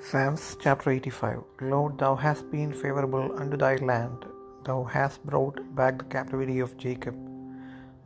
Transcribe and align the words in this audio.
Psalms 0.00 0.56
chapter 0.60 0.90
85 0.90 1.42
Lord, 1.60 1.98
thou 1.98 2.14
hast 2.14 2.48
been 2.52 2.72
favorable 2.72 3.32
unto 3.36 3.56
thy 3.56 3.74
land. 3.76 4.24
Thou 4.64 4.84
hast 4.84 5.26
brought 5.26 5.58
back 5.74 5.98
the 5.98 6.04
captivity 6.04 6.60
of 6.60 6.76
Jacob. 6.78 7.16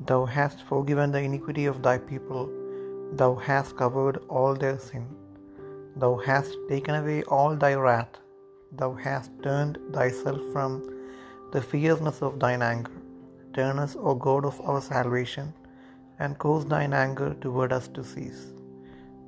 Thou 0.07 0.25
hast 0.25 0.63
forgiven 0.63 1.13
the 1.13 1.21
iniquity 1.21 1.67
of 1.67 1.83
thy 1.83 1.99
people. 1.99 2.49
Thou 3.13 3.35
hast 3.35 3.77
covered 3.77 4.17
all 4.31 4.55
their 4.55 4.79
sin. 4.79 5.07
Thou 5.95 6.17
hast 6.17 6.57
taken 6.71 6.95
away 6.95 7.23
all 7.25 7.55
thy 7.55 7.75
wrath. 7.75 8.19
Thou 8.73 8.95
hast 8.95 9.31
turned 9.43 9.79
thyself 9.93 10.41
from 10.51 10.83
the 11.53 11.61
fierceness 11.61 12.23
of 12.23 12.41
thine 12.41 12.63
anger. 12.63 12.99
Turn 13.53 13.79
us, 13.79 13.97
O 13.99 14.15
God 14.15 14.47
of 14.47 14.61
our 14.63 14.81
salvation, 14.81 15.53
and 16.19 16.39
cause 16.39 16.65
thine 16.65 16.95
anger 16.95 17.35
toward 17.35 17.71
us 17.71 17.89
to 17.89 18.03
cease. 18.03 18.47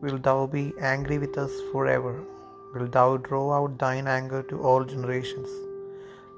Wilt 0.01 0.23
thou 0.23 0.47
be 0.47 0.73
angry 0.81 1.19
with 1.19 1.37
us 1.37 1.53
forever? 1.71 2.15
Wilt 2.75 2.93
thou 2.97 3.11
draw 3.29 3.47
out 3.57 3.73
thine 3.83 4.09
anger 4.19 4.43
to 4.51 4.57
all 4.67 4.85
generations? 4.93 5.51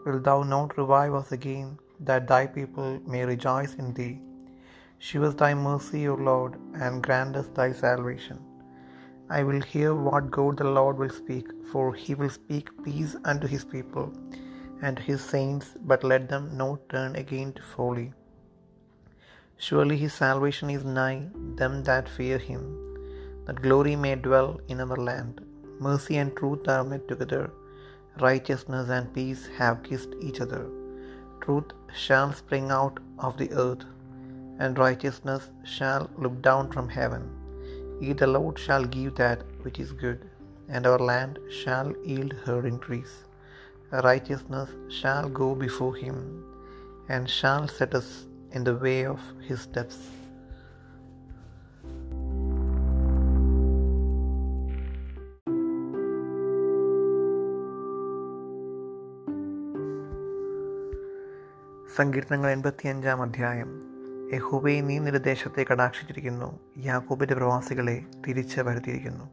Wilt 0.05 0.25
thou 0.29 0.39
not 0.55 0.79
revive 0.81 1.15
us 1.21 1.31
again, 1.37 1.69
that 2.09 2.27
thy 2.33 2.43
people 2.57 2.91
may 3.15 3.23
rejoice 3.33 3.75
in 3.83 3.89
thee? 3.99 4.17
Shew 5.07 5.23
us 5.29 5.37
thy 5.43 5.53
mercy, 5.69 6.03
O 6.13 6.17
Lord, 6.31 6.53
and 6.83 7.05
grant 7.07 7.39
us 7.41 7.49
thy 7.59 7.69
salvation. 7.85 8.39
I 9.39 9.43
will 9.49 9.63
hear 9.73 9.93
what 10.07 10.35
God 10.37 10.55
the 10.61 10.71
Lord 10.79 10.99
will 11.03 11.15
speak, 11.23 11.47
for 11.71 11.87
he 12.03 12.15
will 12.21 12.35
speak 12.41 12.69
peace 12.85 13.15
unto 13.31 13.49
his 13.55 13.65
people 13.75 14.07
and 14.83 14.95
to 14.97 15.03
his 15.11 15.23
saints, 15.35 15.69
but 15.91 16.09
let 16.13 16.29
them 16.33 16.45
not 16.63 16.89
turn 16.95 17.13
again 17.25 17.51
to 17.57 17.65
folly. 17.75 18.09
Surely 19.67 19.97
his 20.05 20.15
salvation 20.25 20.69
is 20.77 20.85
nigh 21.01 21.21
them 21.61 21.75
that 21.91 22.15
fear 22.19 22.39
him, 22.51 22.65
that 23.47 23.65
glory 23.67 23.97
may 24.07 24.15
dwell 24.29 24.51
in 24.69 24.81
our 24.87 25.03
land. 25.11 25.46
Mercy 25.79 26.17
and 26.17 26.35
truth 26.37 26.67
are 26.69 26.85
met 26.85 27.07
together, 27.07 27.51
righteousness 28.21 28.89
and 28.89 29.13
peace 29.13 29.47
have 29.59 29.83
kissed 29.83 30.15
each 30.21 30.41
other. 30.41 30.65
Truth 31.43 31.73
shall 31.95 32.33
spring 32.33 32.71
out 32.71 32.99
of 33.19 33.37
the 33.37 33.51
earth, 33.53 33.85
and 34.59 34.79
righteousness 34.79 35.51
shall 35.65 36.09
look 36.17 36.41
down 36.41 36.73
from 36.73 36.89
heaven. 36.89 37.25
Ye 38.01 38.15
the 38.15 38.27
Lord 38.27 38.59
shall 38.59 38.85
give 38.85 39.15
that 39.17 39.43
which 39.63 39.79
is 39.85 39.93
good, 39.93 40.21
and 40.69 40.87
our 40.87 40.99
land 40.99 41.39
shall 41.61 41.93
yield 42.11 42.33
her 42.47 42.67
increase. 42.67 43.25
Righteousness 44.11 44.71
shall 44.99 45.29
go 45.29 45.55
before 45.55 45.95
him, 46.05 46.19
and 47.09 47.29
shall 47.29 47.69
set 47.69 47.95
us 47.95 48.27
in 48.53 48.65
the 48.65 48.77
way 48.87 49.05
of 49.05 49.21
his 49.49 49.61
steps. 49.61 49.99
സങ്കീർത്തനങ്ങൾ 61.97 62.51
എൺപത്തിയഞ്ചാം 62.51 63.23
അധ്യായം. 63.23 63.83
യഹൂബെ 64.33 64.81
നീ 64.81 64.99
നിന്റെ 64.99 65.19
ദേശത്തെ 65.19 65.67
കടാക്ഷിച്ചിരിക്കുന്നു. 65.73 66.61
യാക്കൂബിന്റെ 66.79 67.35
പ്രവാസികളെ 67.35 68.05
തിരിച്ച് 68.29 68.61
വരുത്തിയിരിക്കുന്നു. 68.61 69.25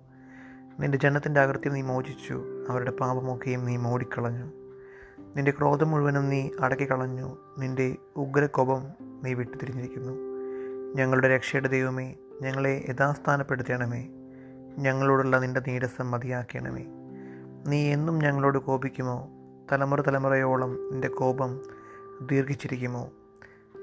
നിന്റെ 0.79 0.97
ജനത്തിന്റെ 0.97 1.39
അകൃത്യം 1.39 1.73
നീ 1.73 1.81
മോചിച്ചു. 1.81 2.45
അവരുടെ 2.69 2.91
പാപമൊക്കെയും 2.91 3.65
നീ 3.65 3.77
മൂടിക്കളഞ്ഞു. 3.77 4.51
നിന്റെ 5.35 5.51
ക്രോധം 5.51 5.91
മുഴുവനും 5.91 6.29
നീ 6.29 6.49
അടക്കിക്കളഞ്ഞു. 6.61 7.37
നിന്റെ 7.57 7.95
ഉഗ്രകോപം 8.15 8.83
നീ 9.23 9.33
വിട്ടുതിരിഞ്ഞിരിക്കുന്നു. 9.33 10.13
ഞങ്ങളുടെ 10.95 11.35
രക്ഷയുടെ 11.35 11.67
ദൈവമേ 11.67 12.15
ഞങ്ങളെ 12.41 12.85
യഥാസ്ഥാനപ്പെടുത്തണമേ. 12.89 14.07
ഞങ്ങളോടുള്ള 14.77 15.37
നിന്റെ 15.37 15.61
നീരസം 15.67 16.11
മതിയാക്കണമേ. 16.11 16.85
നീ 17.67 17.93
എന്നും 17.93 18.19
ഞങ്ങളോട് 18.19 18.57
കോപിക്കുമോ? 18.57 19.29
തലമുറ 19.71 20.01
തലമുറയോളം 20.01 20.89
നിന്റെ 20.91 21.07
കോപം 21.07 21.82
ദീർഘിച്ചിരിക്കുമോ? 22.21 23.11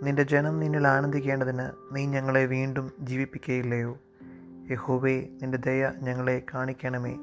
നിന്റെ 0.03 0.23
ജനം 0.23 0.61
നിന്നിൽ 0.61 0.89
ആനന്ദിക്കേണ്ടതിന് 0.89 1.97
നീ 1.97 2.07
ഞങ്ങളെ 2.07 2.47
വീണ്ടും 2.47 2.93
ജീവിപ്പിക്കുകയില്ലയോ 3.01 3.99
യഹോവേ 4.71 5.29
നിന്റെ 5.43 5.59
ദയ 5.59 5.93
ഞങ്ങളെ 6.03 6.43
കാണിക്കണമേ. 6.55 7.17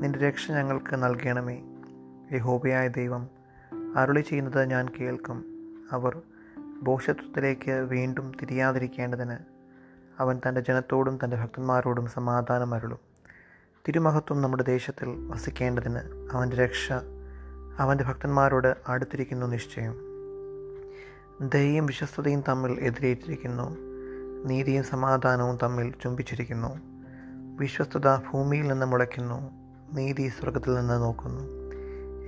നിന്റെ 0.00 0.18
രക്ഷ 0.18 0.50
ഞങ്ങൾക്ക് 0.50 1.02
നൽകണമേ. 1.02 1.62
യഹോബയായ 2.32 2.88
ദൈവം 2.88 3.28
അരുളി 3.96 4.20
ചെയ്യുന്നത് 4.20 4.64
ഞാൻ 4.64 4.88
കേൾക്കും. 5.00 5.44
അവർ 5.92 6.22
ഭോഷത്വത്തിലേക്ക് 6.82 7.70
വീണ്ടും 7.70 8.32
തിരിയാതിരിക്കേണ്ടതിന് 8.42 9.36
അവൻ 10.18 10.40
തന്റെ 10.48 10.60
ജനത്തോടും 10.60 11.18
തന്റെ 11.24 11.36
ഭക്തന്മാരോടും 11.36 12.06
സമാധാനം 12.06 12.74
അരുളും. 12.74 12.98
തിരുമഹത്വം 13.88 14.42
നമ്മുടെ 14.42 14.62
ദേശത്തിൽ 14.62 15.08
വസിക്കേണ്ടതിന് 15.08 16.28
അവന്റെ 16.32 16.56
രക്ഷ 16.56 16.92
അവന്റെ 17.78 18.04
ഭക്തന്മാരോട് 18.04 18.76
അടുത്തിരിക്കുന്നു 18.88 19.46
നിശ്ചയം. 19.46 20.07
ദയയും 21.42 21.86
വിശ്വസ്തതയും 21.86 22.44
തമ്മിൽ 22.48 22.72
എതിരേറ്റിരിക്കുന്നു. 22.72 23.76
നീതിയും 24.44 24.84
സമാധാനവും 24.84 25.58
തമ്മിൽ 25.62 25.90
ചുംബിച്ചിരിക്കുന്നു. 25.90 26.68
വിശ്വസ്തത 27.60 28.16
ഭൂമിയിൽ 28.16 28.68
നിന്ന് 28.68 28.86
മുളയ്ക്കുന്നു. 28.86 29.50
നീതി 29.92 30.28
സ്വർഗത്തിൽ 30.28 30.74
നിന്ന് 30.74 30.94
നോക്കുന്നു. 30.94 31.44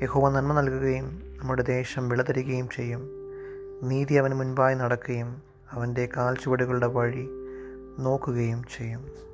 യഹോവ 0.03 0.31
നന്മ 0.31 0.53
നൽകുകയും 0.53 1.23
നമ്മുടെ 1.41 1.63
ദേശം 1.63 2.09
വിളതരികയും 2.09 2.69
ചെയ്യും. 2.69 3.11
നീതി 3.83 4.15
അവന് 4.15 4.35
മുൻപായി 4.35 4.75
നടക്കുകയും 4.75 5.43
അവന്റെ 5.71 6.09
കാൽച്ചുവടുകളുടെ 6.17 6.87
വഴി 6.87 7.29
നോക്കുകയും 7.99 8.65
ചെയ്യും. 8.77 9.30